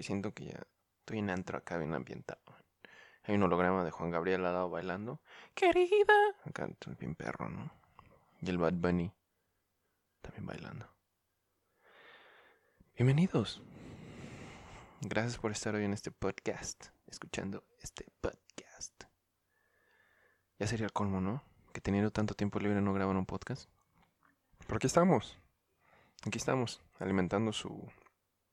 [0.00, 0.66] y siento que ya
[1.00, 2.40] estoy en antro acá bien ambientado.
[3.24, 5.20] Hay un holograma de Juan Gabriel al lado bailando.
[5.54, 6.14] Querida.
[6.46, 7.70] Acá bien perro, ¿no?
[8.40, 9.12] Y el Bad Bunny
[10.22, 10.88] también bailando.
[12.96, 13.62] Bienvenidos.
[15.02, 19.04] Gracias por estar hoy en este podcast, escuchando este podcast.
[20.58, 21.44] Ya sería el colmo, ¿no?
[21.74, 23.68] Que teniendo tanto tiempo libre no graban un podcast.
[24.60, 25.38] Pero aquí estamos.
[26.26, 27.86] Aquí estamos, alimentando su,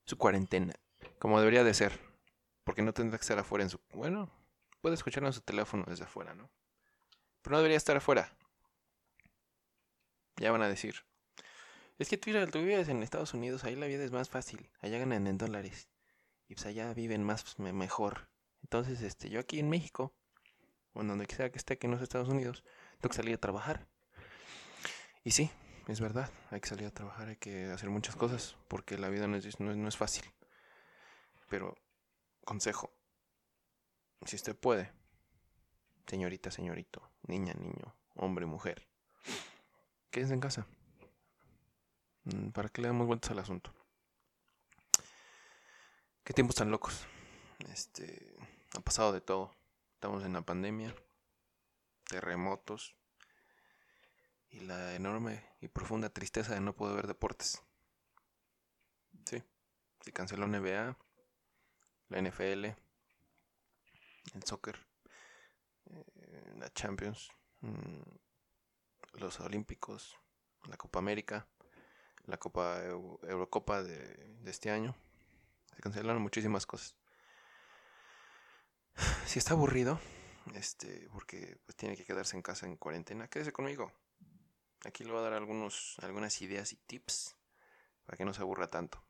[0.03, 0.73] su cuarentena.
[1.20, 1.99] Como debería de ser.
[2.63, 3.80] Porque no tendrá que estar afuera en su...
[3.94, 4.30] Bueno,
[4.81, 6.49] puede escucharlo en su teléfono desde afuera, ¿no?
[7.41, 8.35] Pero no debería estar afuera.
[10.38, 11.05] Ya van a decir.
[11.97, 14.69] Es que tú, vives en Estados Unidos, ahí la vida es más fácil.
[14.81, 15.89] Allá ganan en dólares.
[16.47, 18.30] Y pues allá viven más mejor.
[18.61, 20.14] Entonces, este, yo aquí en México,
[20.94, 22.64] o en donde sea que esté, que no es Estados Unidos,
[22.99, 23.88] tengo que salir a trabajar.
[25.23, 25.49] Y sí,
[25.88, 29.27] es verdad, hay que salir a trabajar, hay que hacer muchas cosas, porque la vida
[29.27, 30.23] no es, no, no es fácil.
[31.48, 31.76] Pero,
[32.45, 32.92] consejo,
[34.26, 34.92] si usted puede,
[36.06, 38.88] señorita, señorito, niña, niño, hombre, mujer,
[40.12, 40.67] quédense en casa.
[42.26, 43.73] Mm, ¿Para que le damos vueltas al asunto?
[46.23, 47.06] Qué tiempos tan locos.
[47.72, 48.36] Este,
[48.76, 49.56] ha pasado de todo.
[49.94, 50.94] Estamos en la pandemia,
[52.04, 52.95] terremotos
[54.50, 57.64] y la enorme y profunda tristeza de no poder ver deportes.
[59.26, 59.42] Sí,
[60.02, 60.98] se canceló NBA,
[62.09, 64.77] la NFL, el soccer,
[65.86, 67.30] eh, la Champions,
[67.61, 68.02] mm,
[69.14, 70.17] los Olímpicos,
[70.66, 71.47] la Copa América,
[72.25, 74.95] la Copa Eurocopa de este año
[75.77, 76.95] se cancelaron muchísimas cosas.
[79.27, 79.99] Si está aburrido,
[80.55, 83.92] este, porque pues tiene que quedarse en casa en cuarentena, quédese conmigo.
[84.86, 87.36] Aquí le voy a dar algunos, algunas ideas y tips
[88.05, 89.03] para que no se aburra tanto.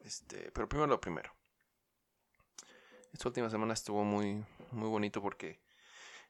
[0.00, 1.34] Este, pero primero lo primero.
[3.12, 5.60] Esta última semana estuvo muy, muy bonito porque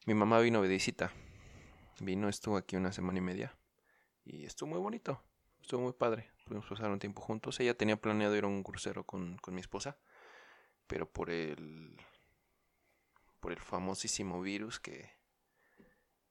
[0.04, 1.12] mi mamá vino de visita.
[2.00, 3.56] Vino, estuvo aquí una semana y media.
[4.24, 5.22] Y estuvo muy bonito.
[5.60, 6.30] Estuvo muy padre.
[6.44, 7.60] Pudimos pasar un tiempo juntos.
[7.60, 9.96] Ella tenía planeado ir a un crucero con, mi esposa.
[10.88, 11.96] Pero por el.
[13.40, 15.08] por el famosísimo virus que.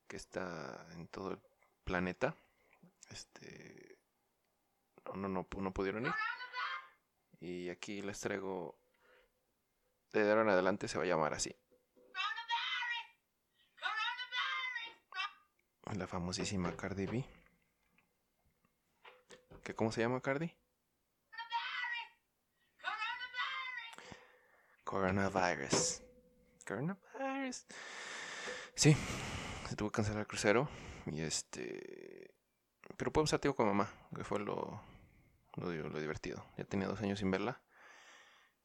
[0.07, 1.39] que está en todo el
[1.85, 2.35] planeta.
[3.09, 3.97] Este.
[5.15, 6.13] No, no, no, pudieron ir.
[7.39, 8.80] Y aquí les traigo.
[10.13, 11.55] De ahora en adelante se va a llamar así.
[15.95, 17.25] La famosísima Cardi B.
[19.75, 20.53] ¿Cómo se llama Cardi?
[24.83, 26.01] Coronavirus.
[26.67, 27.65] Coronavirus.
[28.75, 28.95] Sí,
[29.69, 30.69] se tuvo que cancelar el crucero.
[31.05, 32.33] Y este.
[32.97, 34.81] Pero puedo estar tío con mamá, que fue lo,
[35.55, 36.45] lo, lo divertido.
[36.57, 37.61] Ya tenía dos años sin verla.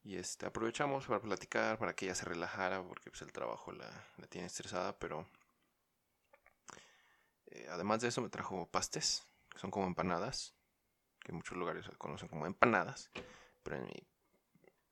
[0.07, 3.89] Y este, aprovechamos para platicar, para que ella se relajara, porque pues, el trabajo la,
[4.15, 5.27] la tiene estresada, pero
[7.47, 10.55] eh, además de eso me trajo pastes, que son como empanadas,
[11.19, 13.11] que en muchos lugares se conocen como empanadas,
[13.63, 13.89] pero en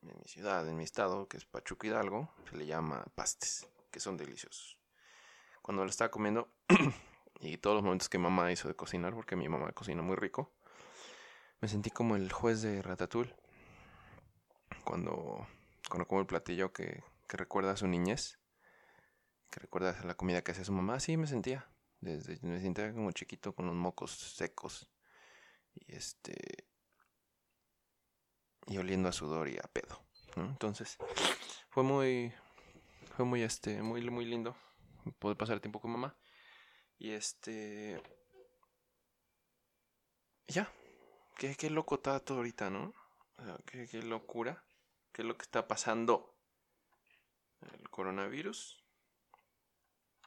[0.01, 4.17] mi, ciudad, en mi estado, que es Pachuca Hidalgo, se le llama pastes, que son
[4.17, 4.77] deliciosos.
[5.61, 6.49] Cuando lo estaba comiendo,
[7.39, 10.51] y todos los momentos que mamá hizo de cocinar, porque mi mamá cocina muy rico,
[11.61, 13.33] me sentí como el juez de Ratatouille.
[14.85, 15.45] Cuando,
[15.89, 18.39] cuando como el platillo que, que recuerda a su niñez,
[19.51, 21.67] que recuerda a la comida que hacía su mamá, así me sentía.
[22.01, 24.89] Desde, me sentía como chiquito con los mocos secos
[25.73, 26.67] y este
[28.67, 30.03] y oliendo a sudor y a pedo
[30.35, 30.97] entonces
[31.69, 32.33] fue muy
[33.15, 34.55] fue muy este muy muy lindo
[35.19, 36.17] poder pasar tiempo con mamá
[36.97, 38.01] y este
[40.47, 40.71] ya
[41.37, 42.93] qué, qué loco está todo ahorita no
[43.65, 44.64] qué, qué locura
[45.15, 46.35] qué es lo que está pasando
[47.61, 48.83] el coronavirus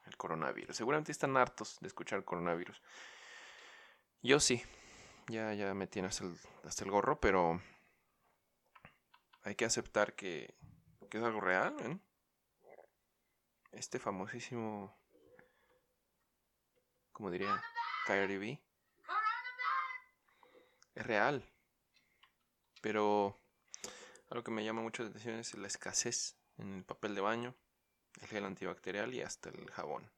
[0.07, 2.81] el coronavirus seguramente están hartos de escuchar coronavirus
[4.23, 4.65] yo sí
[5.29, 7.61] ya, ya me tiene hasta el, gorro, pero
[9.43, 10.57] hay que aceptar que,
[11.11, 11.77] es algo real.
[11.81, 11.99] ¿eh?
[13.73, 14.99] Este famosísimo,
[17.13, 17.63] como diría,
[18.07, 18.63] Kyrie B,
[20.95, 21.45] es real.
[22.81, 23.39] Pero
[24.31, 27.55] algo que me llama mucho la atención es la escasez en el papel de baño,
[28.21, 30.11] el gel antibacterial y hasta el jabón.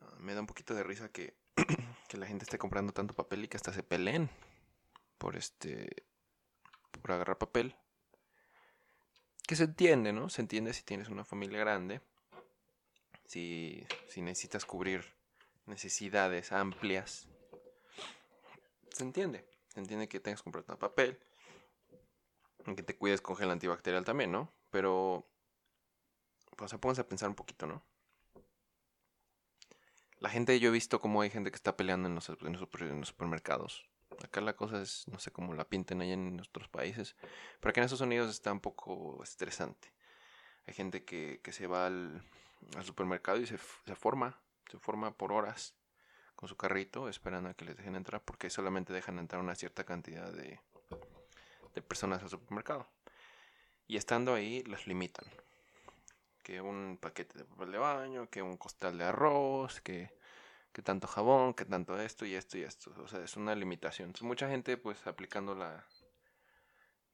[0.00, 1.34] Ah, me da un poquito de risa que
[2.08, 4.30] que la gente esté comprando tanto papel y que hasta se peleen
[5.18, 6.06] por este
[7.02, 7.76] por agarrar papel
[9.46, 12.00] que se entiende no se entiende si tienes una familia grande
[13.30, 15.04] si, si necesitas cubrir
[15.66, 17.28] necesidades amplias,
[18.92, 19.44] se entiende.
[19.68, 21.18] Se entiende que tengas que comprar papel,
[22.76, 24.52] que te cuides con gel antibacterial también, ¿no?
[24.70, 25.28] Pero,
[26.56, 27.82] pues, pónganse a pensar un poquito, ¿no?
[30.20, 33.88] La gente, yo he visto como hay gente que está peleando en los, supermercados.
[34.22, 37.16] Acá la cosa es, no sé cómo la pinten ahí en nuestros países,
[37.58, 39.94] pero aquí en Estados Unidos está un poco estresante.
[40.66, 42.22] Hay gente que, se va al,
[42.82, 45.74] supermercado y se, forma, se forma por horas
[46.36, 49.84] con su carrito esperando a que les dejen entrar porque solamente dejan entrar una cierta
[49.84, 50.60] cantidad de,
[51.74, 52.88] de personas al supermercado.
[53.86, 55.26] Y estando ahí, los limitan.
[56.42, 60.16] Que un paquete de papel de baño, que un costal de arroz, que,
[60.72, 62.94] que tanto jabón, que tanto esto y esto y esto.
[62.98, 64.12] O sea, es una limitación.
[64.20, 65.86] Mucha gente, pues, aplicando la.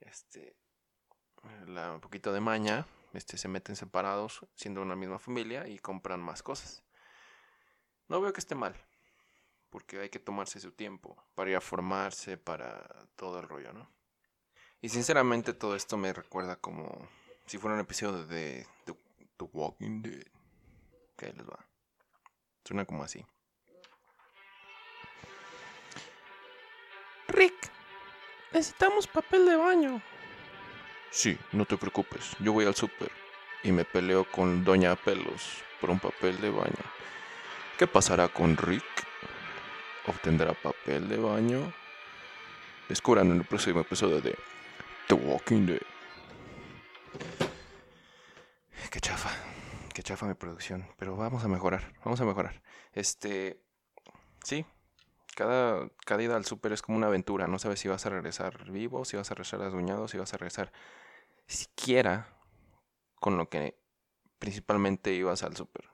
[0.00, 0.56] Este.
[1.66, 6.20] La, un poquito de maña, este, se meten separados, siendo una misma familia, y compran
[6.20, 6.82] más cosas.
[8.08, 8.74] No veo que esté mal,
[9.70, 13.95] porque hay que tomarse su tiempo para ir a formarse, para todo el rollo, ¿no?
[14.82, 17.08] Y sinceramente todo esto me recuerda como
[17.46, 18.94] si fuera un episodio de The,
[19.52, 20.26] Walking Dead.
[21.14, 21.64] Ok, les va.
[22.64, 23.24] Suena como así.
[27.28, 27.70] Rick,
[28.52, 30.02] necesitamos papel de baño.
[31.10, 32.36] Sí, no te preocupes.
[32.40, 33.10] Yo voy al súper
[33.62, 36.84] y me peleo con Doña Pelos por un papel de baño.
[37.78, 38.84] ¿Qué pasará con Rick?
[40.06, 41.72] ¿Obtendrá papel de baño?
[42.88, 44.36] Descubran en el próximo episodio de
[45.08, 45.80] The Walking Dead.
[48.90, 49.30] Qué chafa,
[49.94, 52.62] qué chafa mi producción, pero vamos a mejorar, vamos a mejorar.
[52.92, 53.62] Este,
[54.42, 54.64] sí,
[55.36, 58.70] cada, cada ida al súper es como una aventura, no sabes si vas a regresar
[58.70, 60.72] vivo, si vas a regresar rasguñado, si vas a regresar
[61.46, 62.28] siquiera
[63.20, 63.78] con lo que
[64.38, 65.88] principalmente ibas al súper.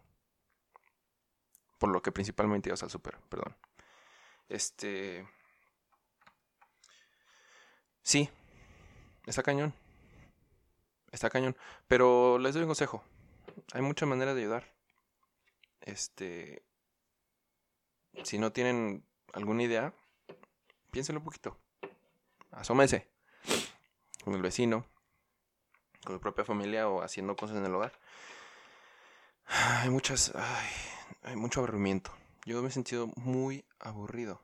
[1.78, 3.56] Por lo que principalmente ibas al súper, perdón.
[4.48, 5.26] Este...
[8.02, 8.30] Sí,
[9.26, 9.72] Está cañón.
[11.12, 11.56] Está cañón.
[11.86, 13.04] Pero les doy un consejo.
[13.72, 14.74] Hay muchas maneras de ayudar.
[15.80, 16.64] Este.
[18.24, 19.94] Si no tienen alguna idea,
[20.90, 21.58] piénsenlo un poquito.
[22.50, 23.08] Asómense.
[24.24, 24.86] Con el vecino.
[26.04, 27.92] Con la propia familia o haciendo cosas en el hogar.
[29.46, 30.32] Hay muchas.
[31.22, 32.12] hay mucho aburrimiento.
[32.44, 34.40] Yo me he sentido muy aburrido.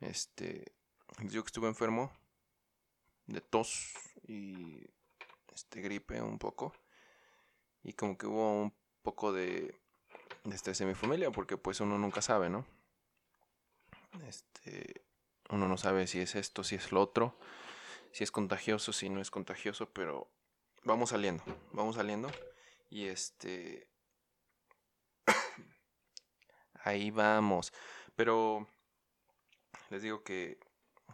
[0.00, 0.72] Este.
[1.22, 2.12] Yo que estuve enfermo
[3.26, 3.92] de tos
[4.26, 4.84] y
[5.54, 6.72] este gripe un poco.
[7.82, 9.80] Y como que hubo un poco de,
[10.44, 12.66] de estrés en mi familia porque pues uno nunca sabe, ¿no?
[14.26, 15.04] Este,
[15.50, 17.38] uno no sabe si es esto, si es lo otro,
[18.12, 20.28] si es contagioso, si no es contagioso, pero
[20.84, 22.30] vamos saliendo, vamos saliendo
[22.90, 23.88] y este
[26.84, 27.72] ahí vamos.
[28.14, 28.66] Pero
[29.90, 30.58] les digo que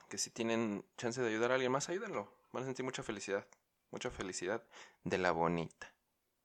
[0.08, 2.30] que si tienen chance de ayudar a alguien más, ayúdenlo.
[2.52, 3.46] Van a sentir mucha felicidad.
[3.90, 4.62] Mucha felicidad
[5.04, 5.92] de la bonita,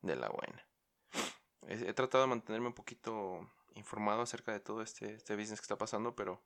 [0.02, 0.66] de la buena.
[1.68, 5.78] He, tratado de mantenerme un poquito informado acerca de todo este, este business que está
[5.78, 6.42] pasando, pero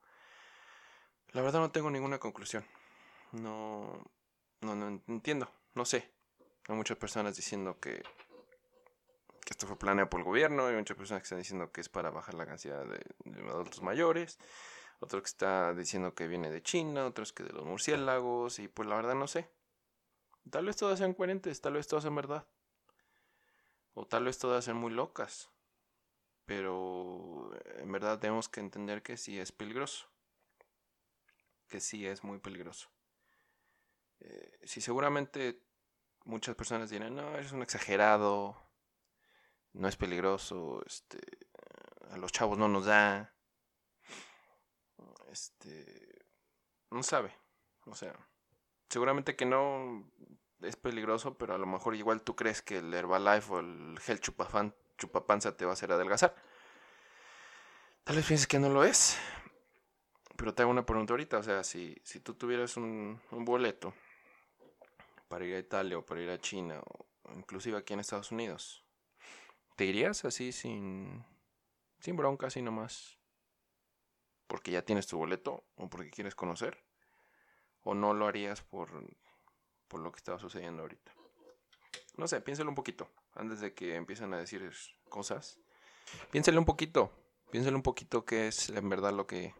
[1.31, 2.65] la verdad no tengo ninguna conclusión.
[3.31, 4.03] No,
[4.61, 6.09] no, no entiendo, no sé.
[6.67, 8.01] Hay muchas personas diciendo que,
[9.41, 11.89] que esto fue planeado por el gobierno, hay muchas personas que están diciendo que es
[11.89, 14.39] para bajar la cantidad de, de adultos mayores
[15.01, 18.87] otro que está diciendo que viene de China, otros que de los murciélagos, y pues
[18.87, 19.49] la verdad no sé.
[20.51, 22.47] Tal vez todas sean coherentes, tal vez todas sean verdad.
[23.95, 25.49] O tal vez todas sean muy locas.
[26.45, 30.07] Pero en verdad tenemos que entender que sí es peligroso.
[31.67, 32.89] Que sí es muy peligroso.
[34.19, 35.63] Eh, si seguramente
[36.25, 38.55] muchas personas dirán, no, eres un exagerado,
[39.73, 41.19] no es peligroso, este,
[42.11, 43.33] a los chavos no nos da
[45.31, 46.25] este,
[46.89, 47.35] no sabe.
[47.85, 48.13] O sea,
[48.89, 50.11] seguramente que no
[50.61, 54.19] es peligroso, pero a lo mejor igual tú crees que el Herbalife o el Gel
[54.19, 56.35] Chupapanza te va a hacer adelgazar.
[58.03, 59.17] Tal vez pienses que no lo es.
[60.35, 61.37] Pero te hago una pregunta ahorita.
[61.37, 63.93] O sea, si, si tú tuvieras un, un boleto
[65.27, 68.83] para ir a Italia o para ir a China o inclusive aquí en Estados Unidos,
[69.75, 71.23] ¿te irías así sin,
[71.99, 73.20] sin bronca, así nomás?
[74.51, 76.77] Porque ya tienes tu boleto o porque quieres conocer?
[77.83, 78.89] ¿O no lo harías por,
[79.87, 81.13] por lo que estaba sucediendo ahorita?
[82.17, 84.69] No sé, piénselo un poquito antes de que empiecen a decir
[85.07, 85.57] cosas.
[86.31, 87.13] Piénselo un poquito,
[87.49, 89.55] piénselo un poquito qué es en verdad lo que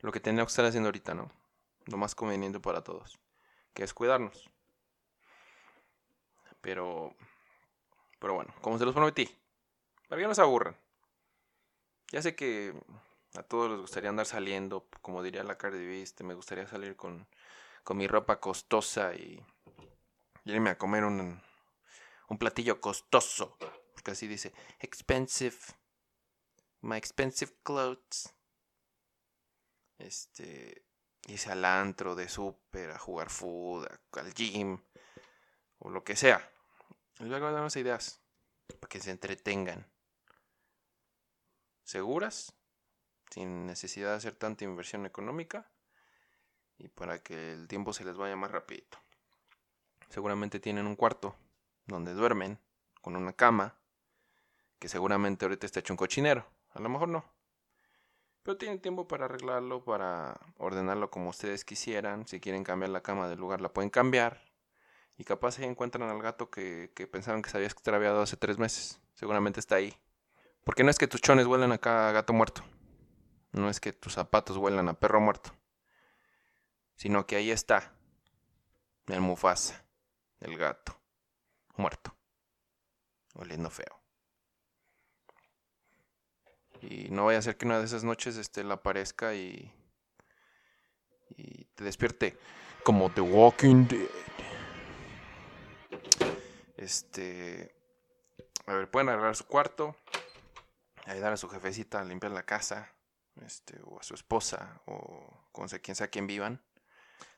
[0.00, 1.30] lo que tenemos que estar haciendo ahorita, ¿no?
[1.84, 3.20] Lo más conveniente para todos,
[3.74, 4.50] que es cuidarnos.
[6.60, 7.14] Pero
[8.18, 9.30] Pero bueno, como se los prometí,
[10.08, 10.76] para que no se aburran.
[12.10, 12.74] Ya sé que
[13.34, 16.96] a todos les gustaría andar saliendo, como diría la Cardi B, este, me gustaría salir
[16.96, 17.28] con,
[17.84, 19.44] con mi ropa costosa y,
[20.44, 21.40] irme a comer un,
[22.28, 23.56] un platillo costoso.
[23.94, 25.56] Porque así dice, expensive,
[26.80, 28.34] my expensive clothes.
[29.98, 30.86] Este,
[31.26, 34.82] irse al antro de súper, a jugar food, al gym,
[35.78, 36.50] o lo que sea.
[37.18, 38.22] A dar unas ideas
[38.80, 39.86] para que se entretengan.
[41.84, 42.54] Seguras,
[43.30, 45.70] sin necesidad de hacer tanta inversión económica
[46.78, 48.98] y para que el tiempo se les vaya más rapidito.
[50.08, 51.36] Seguramente tienen un cuarto
[51.86, 52.58] donde duermen
[53.00, 53.76] con una cama
[54.78, 56.46] que seguramente ahorita está hecho un cochinero.
[56.72, 57.24] A lo mejor no.
[58.42, 62.26] Pero tienen tiempo para arreglarlo, para ordenarlo como ustedes quisieran.
[62.26, 64.42] Si quieren cambiar la cama del lugar, la pueden cambiar.
[65.18, 68.58] Y capaz se encuentran al gato que, que pensaron que se había extraviado hace tres
[68.58, 68.98] meses.
[69.14, 69.94] Seguramente está ahí.
[70.64, 72.64] Porque no es que tus chones huelen acá a gato muerto.
[73.52, 75.50] No es que tus zapatos huelan a perro muerto.
[76.96, 77.92] Sino que ahí está.
[79.06, 79.84] El Mufasa.
[80.40, 81.00] El gato.
[81.76, 82.14] Muerto.
[83.34, 84.00] Oliendo feo.
[86.82, 89.72] Y no vaya a ser que una de esas noches este, la aparezca y.
[91.36, 92.38] Y te despierte
[92.84, 94.08] como The Walking Dead.
[96.76, 97.74] Este.
[98.66, 99.96] A ver, pueden arreglar su cuarto.
[101.06, 102.92] Ayudar a su jefecita a limpiar la casa.
[103.44, 104.80] Este, o a su esposa.
[104.86, 106.62] O con quien sea quien vivan.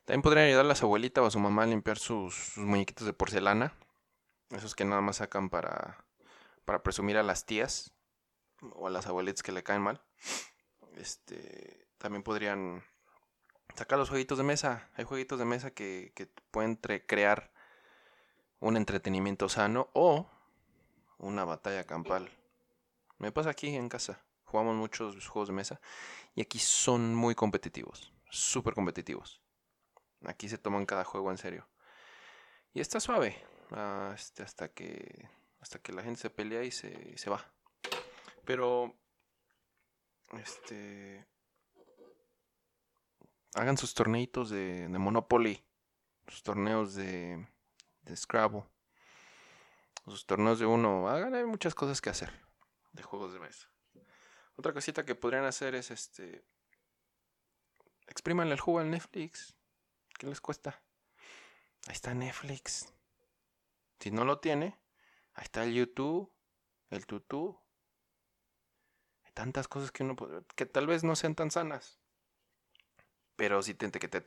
[0.05, 3.07] También podrían ayudar a su abuelita o a su mamá a limpiar sus, sus muñequitos
[3.07, 3.73] de porcelana.
[4.49, 6.05] Esos que nada más sacan para,
[6.65, 7.91] para presumir a las tías
[8.73, 10.01] o a las abuelitas que le caen mal.
[10.95, 12.83] Este, también podrían
[13.75, 14.89] sacar los jueguitos de mesa.
[14.95, 17.51] Hay jueguitos de mesa que, que pueden crear
[18.59, 20.29] un entretenimiento sano o
[21.17, 22.29] una batalla campal.
[23.17, 24.21] Me pasa aquí en casa.
[24.53, 25.81] Jugamos muchos juegos de mesa
[26.35, 29.41] y aquí son muy competitivos, súper competitivos.
[30.25, 31.67] Aquí se toman cada juego en serio.
[32.71, 33.35] Y está suave
[33.71, 35.27] ah, este, hasta, que,
[35.59, 37.51] hasta que la gente se pelea y se, se va.
[38.45, 38.93] Pero,
[40.33, 41.25] este,
[43.55, 45.65] hagan sus torneitos de, Monopoly,
[46.27, 47.47] sus torneos de
[48.15, 48.65] Scrabble,
[50.05, 51.09] sus torneos de uno.
[51.09, 52.31] Hagan, hay muchas cosas que hacer
[52.91, 53.72] de juegos de mesa.
[54.55, 56.43] Otra cosita que podrían hacer es este.
[58.07, 59.55] Exprímanle el juego al Netflix.
[60.17, 60.81] ¿Qué les cuesta?
[61.87, 62.93] Ahí está Netflix.
[63.99, 64.77] Si no lo tiene,
[65.33, 66.31] ahí está el YouTube,
[66.89, 67.57] el Tutu,
[69.33, 70.15] tantas cosas que uno
[70.55, 71.99] que tal vez no sean tan sanas.
[73.35, 74.21] Pero si te, que te,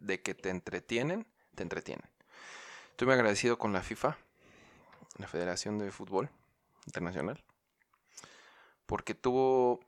[0.00, 2.08] de que te entretienen, te entretienen.
[2.90, 4.18] Estoy muy agradecido con la FIFA,
[5.18, 6.28] la Federación de Fútbol
[6.86, 7.44] Internacional,
[8.88, 9.80] porque tuvo,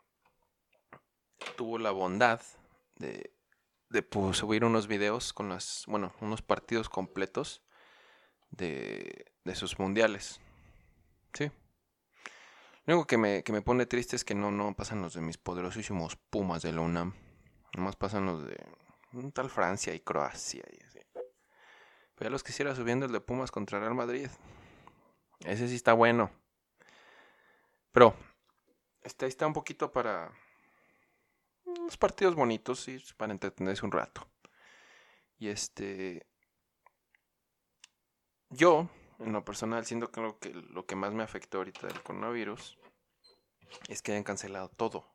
[1.57, 2.43] tuvo la bondad
[2.97, 3.35] de,
[3.89, 7.63] de pues, subir unos videos con las, bueno, unos partidos completos
[8.51, 10.39] de, de sus mundiales.
[11.33, 11.51] Sí,
[12.85, 15.23] lo único que me, que me pone triste es que no, no pasan los de
[15.23, 17.15] mis poderosísimos Pumas de la UNAM.
[17.75, 18.57] Nomás pasan los de
[19.33, 20.99] tal Francia y Croacia y así.
[21.13, 24.29] Pero ya los quisiera subiendo el de Pumas contra Real Madrid.
[25.41, 26.31] Ese sí está bueno.
[27.93, 28.15] Pero,
[29.05, 30.33] ahí está un poquito para
[31.65, 34.27] unos partidos bonitos, sí, para entretenerse un rato.
[35.39, 36.27] Y este.
[38.51, 38.89] Yo,
[39.19, 42.79] en lo personal, siento que lo que, lo que más me afectó ahorita del coronavirus
[43.89, 45.07] es que hayan cancelado todo.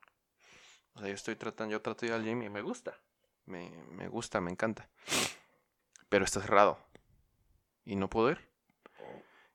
[0.94, 2.98] O sea, yo estoy tratando, yo trato de ir al gym y me gusta.
[3.46, 4.90] Me, me gusta, me encanta.
[6.08, 6.80] Pero está cerrado.
[7.84, 8.50] Y no puedo ir.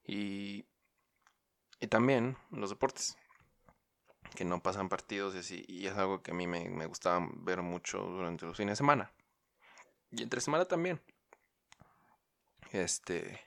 [0.05, 0.67] Y,
[1.81, 3.17] y también los deportes.
[4.35, 5.65] Que no pasan partidos y así.
[5.69, 8.77] Y es algo que a mí me, me gustaba ver mucho durante los fines de
[8.77, 9.11] semana.
[10.13, 11.01] Y entre semana también.
[12.73, 13.41] Este.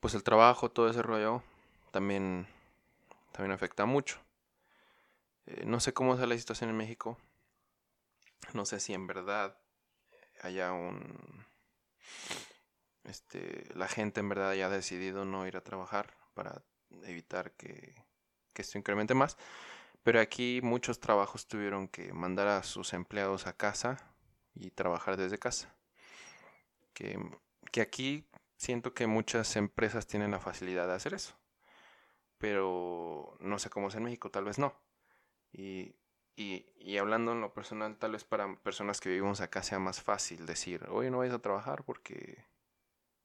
[0.00, 1.42] Pues el trabajo, todo ese rollo.
[1.90, 2.46] También
[3.38, 4.18] también afecta mucho.
[5.46, 7.16] Eh, no sé cómo es la situación en México.
[8.52, 9.56] No sé si en verdad
[10.42, 11.46] haya un...
[13.04, 16.64] Este, la gente en verdad haya decidido no ir a trabajar para
[17.04, 17.94] evitar que,
[18.58, 19.36] que esto incremente más.
[20.02, 23.98] Pero aquí muchos trabajos tuvieron que mandar a sus empleados a casa
[24.54, 25.74] y trabajar desde casa.
[26.92, 27.18] Que,
[27.70, 31.38] que aquí siento que muchas empresas tienen la facilidad de hacer eso
[32.38, 34.74] pero no sé cómo es en México, tal vez no.
[35.52, 35.94] Y,
[36.36, 40.46] y, hablando en lo personal, tal vez para personas que vivimos acá sea más fácil
[40.46, 42.44] decir, oye, no vayas a trabajar porque...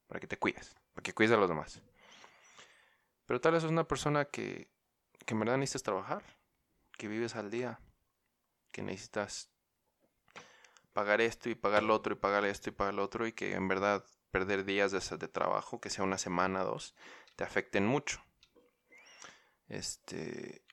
[0.07, 1.81] para que te cuides, para que cuides a los demás.
[3.25, 4.67] Pero tal vez es una persona que,
[5.25, 6.23] que en verdad necesitas trabajar,
[6.97, 7.79] que vives al día,
[8.71, 9.49] que necesitas
[10.93, 13.53] pagar esto y pagar lo otro y pagar esto y pagar lo otro y que
[13.53, 16.95] en verdad perder días de, de trabajo, que sea una semana, dos,
[17.35, 18.23] te afecten mucho.
[19.67, 20.63] Este,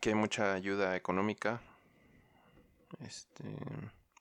[0.00, 1.62] que hay mucha ayuda económica.
[3.00, 3.44] Este,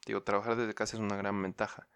[0.06, 1.88] digo, trabajar desde casa es una gran ventaja.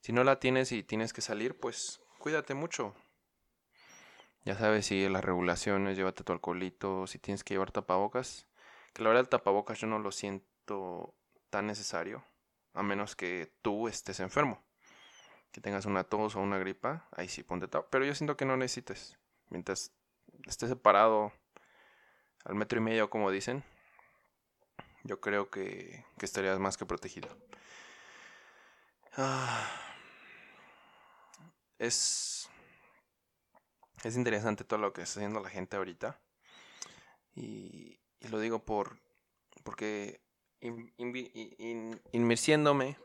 [0.00, 2.94] Si no la tienes y tienes que salir, pues cuídate mucho.
[4.46, 8.46] Ya sabes, si las regulaciones, llévate tu alcoholito, si tienes que llevar tapabocas.
[8.92, 11.16] Que la verdad el tapabocas yo no lo siento
[11.50, 12.24] tan necesario,
[12.72, 14.62] a menos que tú estés enfermo.
[15.50, 17.90] Que tengas una tos o una gripa, ahí sí ponte tapabocas.
[17.90, 19.18] Pero yo siento que no necesites.
[19.48, 19.90] Mientras
[20.46, 21.32] estés separado
[22.44, 23.64] al metro y medio, como dicen,
[25.02, 27.28] yo creo que, estarías más que protegido.
[29.16, 29.68] Ah,
[31.80, 32.48] es,
[34.06, 36.20] es interesante todo lo que está haciendo la gente ahorita.
[37.34, 37.98] Y,
[38.30, 38.98] lo digo por
[39.62, 40.20] porque
[42.12, 42.98] inmersiéndome,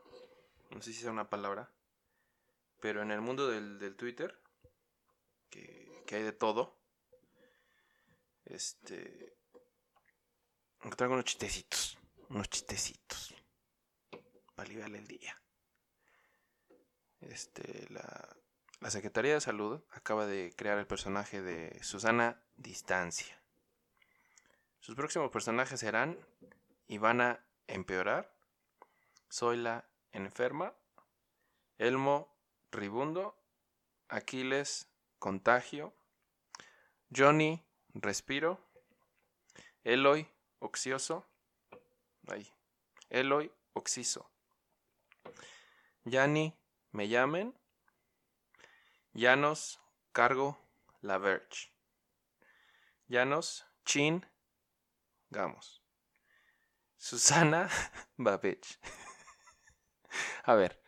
[0.70, 1.72] no sé si sea una palabra,
[2.80, 4.40] pero en el mundo del, del Twitter,
[5.50, 6.78] que, que hay de todo,
[8.46, 9.38] este.
[10.98, 11.98] Traigo unos chistecitos.
[12.30, 13.36] Unos chistecitos.
[14.56, 15.42] Para aliviarle el día.
[17.20, 18.36] Este, la,
[18.82, 23.40] la Secretaría de Salud acaba de crear el personaje de Susana Distancia.
[24.80, 26.18] Sus próximos personajes serán
[26.88, 28.34] Ivana Empeorar,
[29.32, 30.74] Zoila Enferma,
[31.78, 32.36] Elmo
[32.72, 33.38] Ribundo,
[34.10, 35.94] Aquiles Contagio,
[37.16, 38.60] Johnny Respiro.
[39.84, 40.28] Eloy,
[40.60, 41.26] oxioso.
[42.28, 42.52] Ahí.
[43.10, 44.30] Eloy, oxiso.
[46.04, 46.56] Yani,
[46.92, 47.61] me llamen.
[49.14, 49.82] Llanos,
[50.14, 50.58] cargo,
[51.02, 51.72] la Verge.
[53.08, 54.26] Llanos, chin,
[55.30, 55.84] gamos.
[56.98, 57.70] Susana,
[58.18, 58.80] Babich.
[60.44, 60.82] A ver.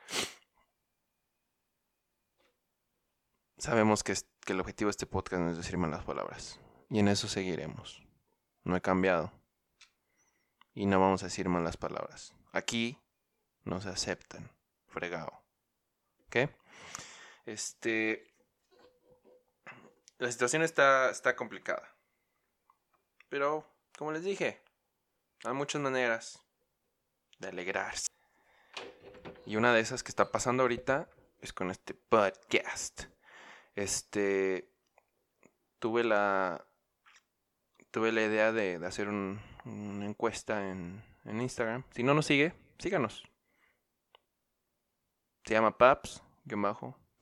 [3.57, 4.13] Sabemos que,
[4.45, 6.59] que el objetivo de este podcast no es decir malas palabras.
[6.89, 8.03] Y en eso seguiremos.
[8.63, 9.31] No he cambiado.
[10.73, 12.33] Y no vamos a decir malas palabras.
[12.51, 12.97] Aquí
[13.63, 14.51] no se aceptan.
[14.88, 15.43] Fregado.
[16.27, 16.49] ¿Ok?
[17.45, 18.34] Este.
[20.17, 21.95] La situación está, está complicada.
[23.29, 24.62] Pero, como les dije,
[25.43, 26.41] hay muchas maneras
[27.39, 28.08] de alegrarse.
[29.45, 31.10] Y una de esas que está pasando ahorita
[31.41, 33.06] es con este podcast.
[33.75, 34.69] Este.
[35.79, 36.65] Tuve la
[37.93, 41.84] tuve la idea de, hacer una encuesta en, Instagram.
[41.91, 43.23] Si no nos sigue, síganos.
[45.45, 45.77] Se llama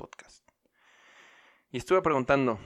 [0.02, 0.48] Paps-podcast.
[1.72, 2.60] Y estuve preguntando,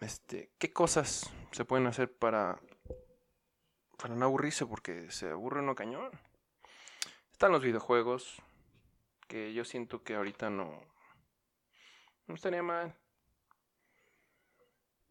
[0.00, 2.60] este, ¿qué cosas se pueden hacer para,
[3.96, 4.66] para no aburrirse?
[4.66, 6.10] Porque se aburre uno cañón.
[7.32, 8.42] Están los videojuegos,
[9.28, 10.80] que yo siento que ahorita no,
[12.26, 12.96] no estaría mal.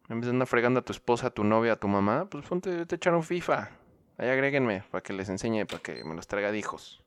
[0.10, 2.46] En vez de andar fregando a tu esposa, a tu novia, a tu mamá, pues
[2.48, 3.70] ponte te echar un FIFA.
[4.18, 7.04] Ahí agréguenme para que les enseñe, para que me los traiga de hijos.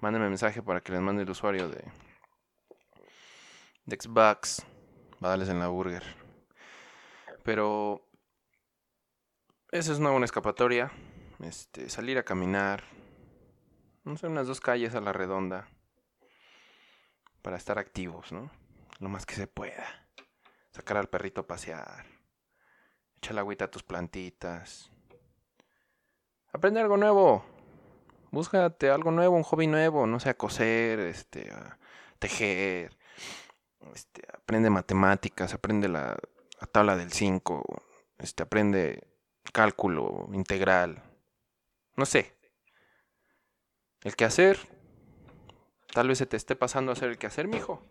[0.00, 1.84] Mándenme mensaje para que les mande el usuario de,
[3.86, 4.64] de Xbox.
[5.22, 6.02] Va a darles en la burger.
[7.42, 8.06] Pero
[9.70, 10.92] esa es una buena escapatoria.
[11.40, 12.84] Este, salir a caminar.
[14.04, 15.68] No sé, unas dos calles a la redonda.
[17.42, 18.50] Para estar activos, ¿no?
[19.00, 20.04] Lo más que se pueda
[20.74, 22.04] sacar al perrito a pasear,
[23.16, 24.90] echar la agüita a tus plantitas,
[26.52, 27.44] aprende algo nuevo,
[28.32, 31.52] búscate algo nuevo, un hobby nuevo, no sea coser, este,
[32.18, 32.96] tejer,
[33.94, 36.16] este, aprende matemáticas, aprende la,
[36.72, 37.62] tabla del 5,
[38.18, 39.06] este, aprende
[39.52, 41.02] cálculo integral,
[41.96, 42.36] no sé.
[44.02, 44.58] El que hacer,
[45.92, 47.82] tal vez se te esté pasando a hacer el que hacer, mijo.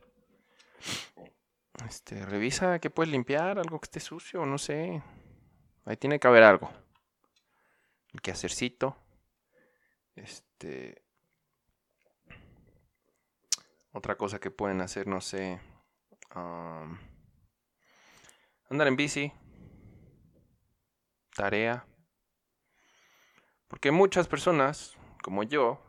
[1.88, 5.02] Este, revisa que puedes limpiar, algo que esté sucio, no sé.
[5.86, 6.72] Ahí tiene que haber algo.
[8.14, 8.96] El quehacercito.
[10.16, 11.04] Este.
[13.92, 15.60] Otra cosa que pueden hacer, no sé.
[16.34, 16.98] Andar
[18.88, 19.32] en bici.
[21.36, 21.86] Tarea.
[23.68, 25.80] Porque muchas personas, como yo,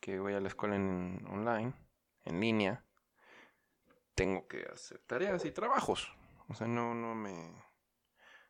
[0.00, 1.74] que voy a la escuela en, online,
[2.24, 2.84] en línea,
[4.14, 6.12] tengo que hacer tareas y trabajos.
[6.48, 7.64] O sea, no, no me...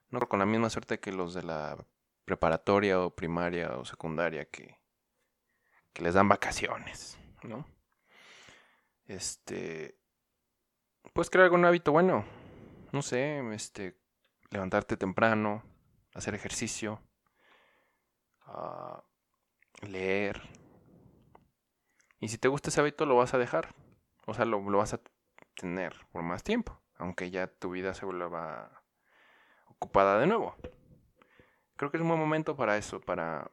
[0.08, 1.76] No con la misma suerte que los de la
[2.24, 4.78] preparatoria o primaria o secundaria que,
[5.92, 7.66] que les dan vacaciones, ¿no?
[9.06, 9.98] Este...
[11.12, 12.24] Puedes crear algún hábito bueno.
[12.92, 13.98] no sé, este,
[14.50, 15.62] levantarte temprano,
[16.14, 17.00] hacer ejercicio,
[18.46, 19.02] ah,
[19.82, 20.42] leer.
[22.20, 23.74] Y si te gusta ese hábito, lo vas a dejar.
[24.26, 25.00] O sea, lo, vas a
[25.54, 28.82] tener por más tiempo, aunque ya tu vida se vuelva
[29.66, 30.56] ocupada de nuevo.
[31.76, 33.50] Creo que es un buen momento para eso, para,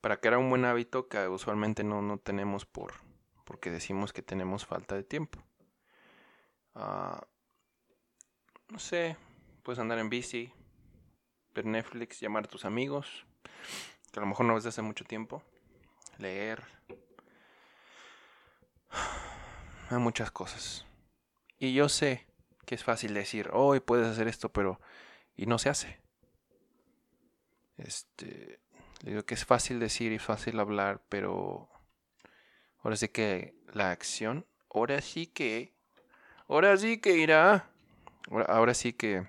[0.00, 2.94] para crear un buen hábito que usualmente no, no tenemos por,
[3.46, 5.42] porque decimos que tenemos falta de tiempo.
[6.74, 7.24] Ah,
[8.68, 9.16] no sé,
[9.62, 10.52] puedes andar en bici,
[11.54, 13.24] ver Netflix, llamar a tus amigos,
[14.12, 15.42] que a lo mejor no ves de hace mucho tiempo,
[16.18, 16.64] leer.
[19.90, 20.84] Hay muchas cosas.
[21.58, 22.26] Y yo sé
[22.66, 24.80] que es fácil decir, hoy puedes hacer esto, pero...
[25.36, 26.00] Y no se hace.
[27.76, 28.60] Este...
[29.02, 31.70] digo que es fácil decir y fácil hablar, pero...
[32.86, 35.74] Ahora sí que la acción, ahora sí que...
[36.46, 37.68] Ahora sí que irá.
[38.46, 39.26] Ahora, sí que...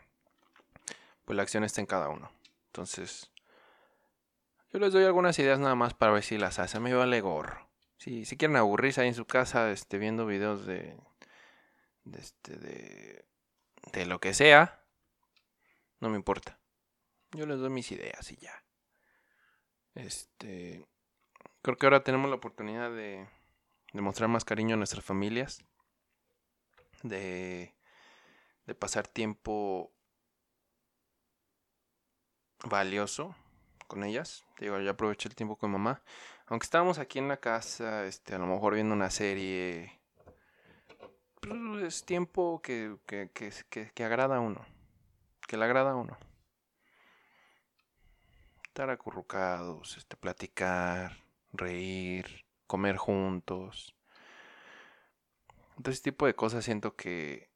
[1.26, 2.32] Pues la acción está en cada uno.
[2.68, 3.32] Entonces...
[4.72, 6.84] Yo les doy algunas ideas nada más para ver si las hacen.
[6.84, 7.68] Me vale gorro.
[7.98, 10.96] Si, si quieren aburrirse ahí en su casa este, viendo videos de,
[12.04, 13.26] de, este, de,
[13.92, 14.84] de lo que sea,
[16.00, 16.60] no me importa.
[17.32, 18.64] Yo les doy mis ideas y ya.
[19.96, 20.86] Este,
[21.64, 23.28] creo que ahora tenemos la oportunidad de,
[23.98, 25.66] de mostrar más cariño a nuestras familias,
[27.02, 27.76] de,
[28.68, 29.92] de pasar tiempo
[32.64, 33.36] valioso
[33.88, 34.46] con ellas.
[34.60, 36.04] Digo, ya aproveché el tiempo con mamá.
[36.46, 40.00] Aunque estábamos aquí en la casa, este, a lo mejor viendo una serie.
[41.42, 44.64] Pues, es tiempo que, que, que, que, agrada a uno.
[45.48, 46.16] Que le agrada a uno.
[48.64, 51.18] Estar acurrucados, este, platicar,
[51.52, 53.96] reír, comer juntos.
[55.78, 57.50] Entonces, ese tipo de cosas siento que,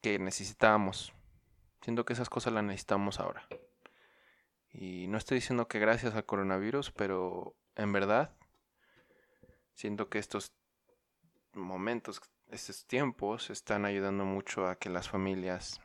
[0.00, 1.12] que necesitábamos.
[1.82, 3.46] Siento que esas cosas las necesitamos ahora.
[4.72, 8.34] Y no estoy diciendo que gracias al coronavirus, pero en verdad
[9.74, 10.52] siento que estos
[11.52, 15.80] momentos, estos tiempos están ayudando mucho a que las familias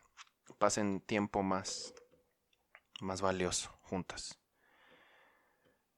[0.57, 1.93] pasen tiempo más,
[3.01, 4.39] más valioso juntas.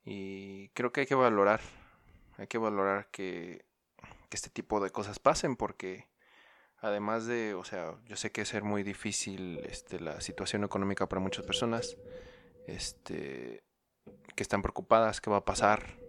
[0.03, 1.61] Y creo que hay que valorar,
[2.41, 3.65] hay que valorar que,
[4.31, 6.07] este tipo de cosas pasen porque
[6.77, 11.07] además de, o sea, yo sé que es ser muy difícil este, la situación económica
[11.07, 11.97] para muchas personas,
[12.65, 13.63] este,
[14.35, 15.99] que están preocupadas, qué va a pasar.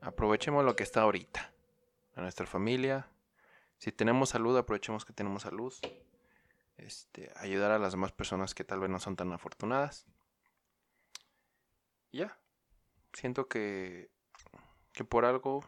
[0.00, 1.52] Aprovechemos lo que está ahorita,
[2.14, 3.10] a nuestra familia.
[3.78, 5.74] Si tenemos salud, aprovechemos que tenemos salud.
[6.78, 10.06] Este, ayudar a las demás personas que tal vez no son tan afortunadas.
[12.12, 12.38] ya,
[13.16, 14.10] siento que,
[14.92, 15.64] que por algo,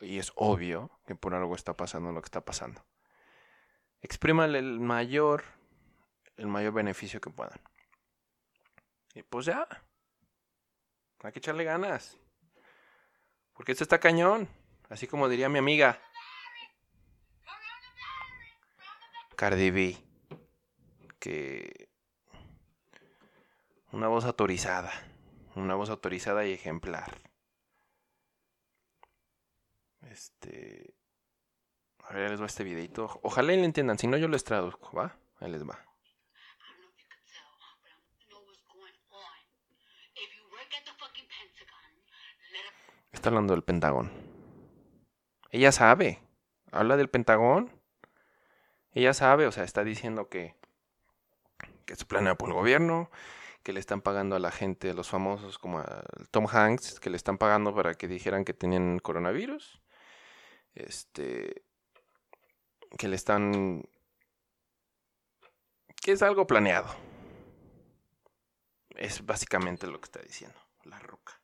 [0.00, 2.84] y es obvio que por algo está pasando lo que está pasando.
[4.00, 5.44] Exprímale el mayor
[6.36, 7.60] el mayor beneficio que puedan.
[9.14, 9.68] Y pues ya.
[11.22, 12.18] Hay que echarle ganas.
[13.52, 14.48] Porque esto está cañón.
[14.88, 16.00] Así como diría mi amiga.
[19.36, 19.96] Cardi B.
[21.20, 21.88] Que.
[23.92, 24.92] Una voz autorizada.
[25.54, 27.20] Una voz autorizada y ejemplar.
[30.10, 30.94] Este.
[32.04, 33.20] A ver, les va este videito.
[33.22, 33.98] Ojalá y le entiendan.
[33.98, 35.16] Si no, yo les traduzco, ¿va?
[35.40, 35.78] Ahí les va.
[43.12, 44.12] Está hablando del Pentagón.
[45.50, 46.20] Ella sabe.
[46.72, 47.80] Habla del Pentagón.
[48.92, 50.56] Ella sabe, o sea, está diciendo que,
[51.86, 53.10] que se planea por el gobierno,
[53.64, 57.10] que le están pagando a la gente, a los famosos como a Tom Hanks, que
[57.10, 59.80] le están pagando para que dijeran que tenían coronavirus.
[60.74, 61.64] Este.
[62.98, 63.88] Que le están.
[65.96, 66.94] que es algo planeado.
[68.90, 71.40] Es básicamente lo que está diciendo la roca.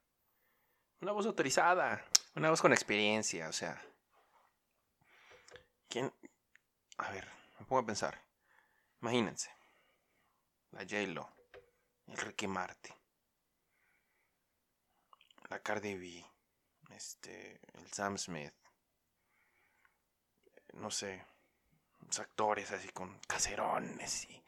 [1.00, 2.04] Una voz autorizada,
[2.34, 3.80] una voz con experiencia, o sea.
[5.88, 6.12] ¿Quién?
[6.98, 7.26] A ver,
[7.58, 8.20] me pongo a pensar.
[9.00, 9.50] Imagínense.
[10.72, 11.39] La J-Lo,
[12.16, 12.94] Ricky Martin,
[15.48, 16.26] la Cardi B,
[16.90, 18.54] este, el Sam Smith,
[20.74, 21.24] no sé,
[22.00, 24.44] los actores así con caserones y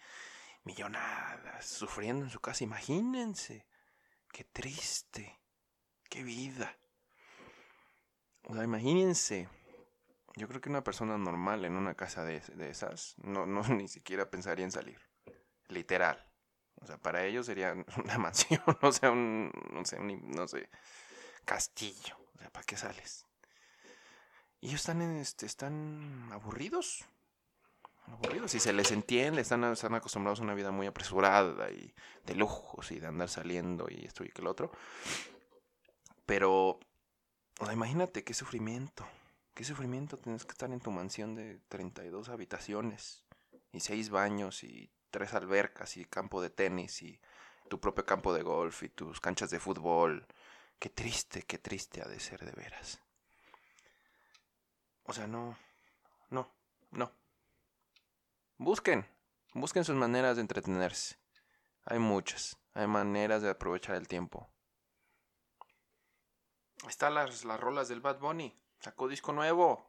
[0.65, 2.65] millonadas, sufriendo en su casa.
[2.65, 3.67] Imagínense,
[4.33, 5.39] qué triste.
[6.09, 6.79] ¡Qué vida!
[8.43, 9.49] O sea, imagínense.
[10.37, 14.31] Yo creo que una persona normal en una casa de, esas no, no ni siquiera
[14.31, 15.01] pensaría en salir.
[15.69, 16.32] Literal.
[16.83, 20.69] O sea, para ellos sería una mansión, o sea, un, no sé, un, no sé,
[21.45, 22.17] castillo.
[22.35, 23.27] O sea, ¿para qué sales?
[24.61, 27.05] Y ellos están, este, están aburridos.
[28.07, 28.55] Aburridos.
[28.55, 32.91] Y se les entiende, están, están acostumbrados a una vida muy apresurada y de lujos
[32.93, 34.71] y de andar saliendo y esto y que lo otro.
[36.27, 36.79] Pero,
[37.59, 39.07] o sea, imagínate qué sufrimiento.
[39.55, 43.25] Qué sufrimiento tienes que estar en tu mansión de 32 habitaciones
[43.73, 47.21] y 6 baños y 3 albercas y campo de tenis y
[47.69, 50.27] tu propio campo de golf y tus canchas de fútbol.
[50.81, 53.01] Qué triste, qué triste ha de ser de veras.
[55.05, 55.57] O sea, no,
[56.31, 56.51] no,
[56.91, 57.13] no.
[58.57, 59.07] Busquen,
[59.55, 61.19] busquen sus maneras de entretenerse.
[61.85, 64.49] Hay muchas, hay maneras de aprovechar el tiempo.
[66.83, 68.57] Ahí están las, las rolas del Bad Bunny.
[68.81, 69.87] Sacó disco nuevo.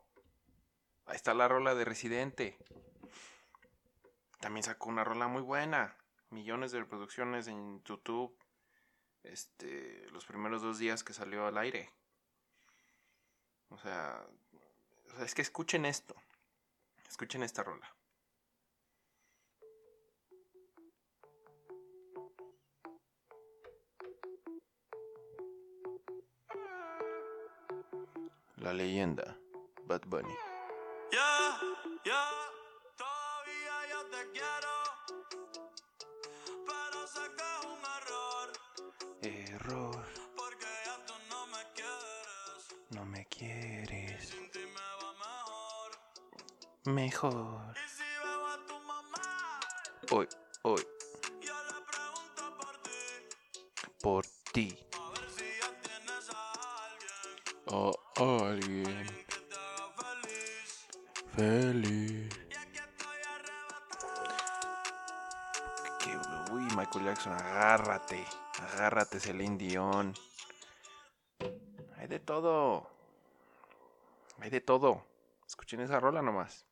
[1.05, 2.57] Ahí está la rola de Residente.
[4.43, 5.95] También sacó una rola muy buena.
[6.29, 8.37] Millones de reproducciones en YouTube.
[9.23, 11.93] Este, los primeros dos días que salió al aire.
[13.69, 14.21] O sea,
[15.13, 16.13] o sea, es que escuchen esto.
[17.07, 17.95] Escuchen esta rola.
[28.57, 29.37] La leyenda,
[29.85, 30.35] Bad Bunny.
[46.93, 47.73] Mejor.
[50.11, 50.27] Hoy,
[50.61, 50.87] hoy,
[51.41, 52.93] yo le pregunto por ti,
[53.99, 54.77] por ti.
[54.93, 56.53] a ver si ya tienes a
[58.47, 59.07] alguien
[61.35, 62.29] feliz.
[65.97, 66.11] Que,
[66.53, 68.23] uy, Michael Jackson, agárrate.
[68.71, 70.13] Agárrate, Celine Dion.
[71.97, 72.87] Hay de todo.
[74.41, 75.03] Hay de todo.
[75.47, 76.67] Escuchen esa rola nomás.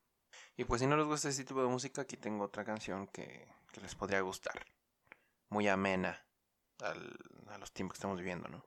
[0.61, 3.47] Y pues si no les gusta este tipo de música, aquí tengo otra canción que,
[3.73, 4.63] que les podría gustar.
[5.49, 6.23] Muy amena
[6.83, 7.17] al-
[7.49, 8.63] a los tiempos que estamos viviendo, ¿no?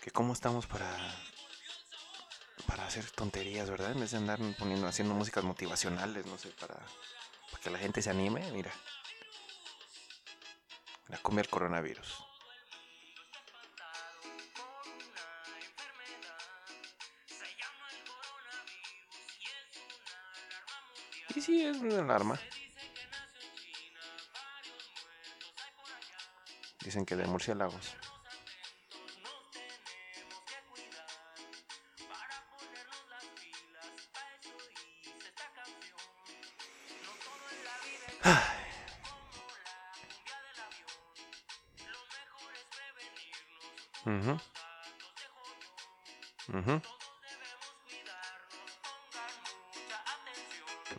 [0.00, 0.90] Que cómo estamos para
[2.66, 3.92] para hacer tonterías, ¿verdad?
[3.92, 8.02] En vez de andar poniendo, haciendo músicas motivacionales, no sé, para, para que la gente
[8.02, 8.72] se anime, mira.
[11.06, 12.24] La cumbia del coronavirus.
[21.38, 22.40] Y sí, es una alarma.
[26.84, 27.94] Dicen que de murciélagos.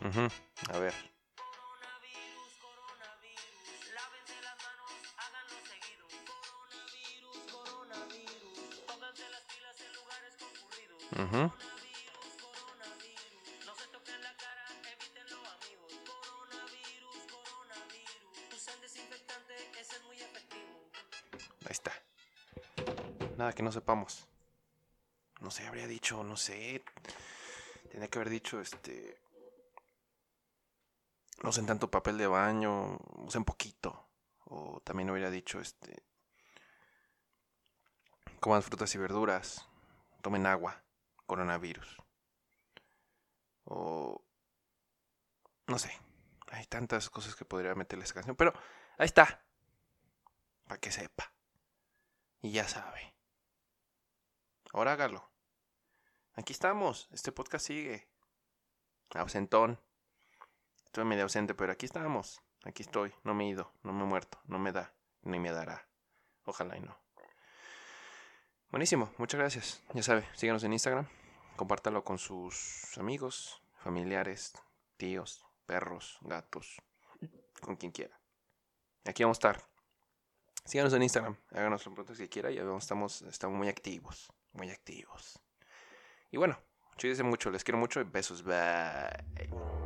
[0.02, 0.28] Ujú.
[0.72, 0.94] A ver.
[11.12, 11.52] Ujú.
[21.66, 21.92] Ahí está.
[23.36, 24.26] Nada que no sepamos.
[25.40, 26.82] No sé, habría dicho, no sé.
[27.90, 29.18] Tenía que haber dicho, este.
[31.42, 34.08] No usen tanto papel de baño, usen poquito.
[34.44, 36.04] O también hubiera dicho, este.
[38.40, 39.68] Coman frutas y verduras.
[40.22, 40.82] Tomen agua.
[41.26, 41.96] Coronavirus.
[43.64, 44.22] O.
[45.66, 45.96] No sé.
[46.50, 48.36] Hay tantas cosas que podría meterle esa canción.
[48.36, 48.52] Pero
[48.98, 49.44] ahí está.
[50.66, 51.32] Para que sepa.
[52.42, 53.14] Y ya sabe.
[54.72, 55.30] Ahora hágalo.
[56.34, 57.08] Aquí estamos.
[57.12, 58.08] Este podcast sigue.
[59.14, 59.80] Ausentón.
[60.90, 62.42] Estuve medio ausente, pero aquí estamos.
[62.64, 63.14] Aquí estoy.
[63.22, 63.72] No me he ido.
[63.84, 64.40] No me he muerto.
[64.46, 64.92] No me da.
[65.22, 65.86] Ni me dará.
[66.46, 66.98] Ojalá y no.
[68.72, 69.14] Buenísimo.
[69.16, 69.84] Muchas gracias.
[69.94, 70.26] Ya sabe.
[70.34, 71.06] Síganos en Instagram.
[71.54, 74.52] Compártalo con sus amigos, familiares,
[74.96, 76.82] tíos, perros, gatos.
[77.60, 78.20] Con quien quiera.
[79.04, 79.62] Aquí vamos a estar.
[80.64, 84.70] Síganos en Instagram, háganos las preguntas que quiera, ya vemos, estamos, estamos muy activos, muy
[84.70, 85.40] activos.
[86.30, 86.58] Y bueno,
[87.00, 89.79] cuídense mucho, les quiero mucho y besos, bye.